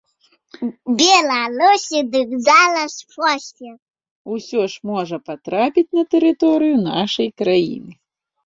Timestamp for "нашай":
6.91-7.27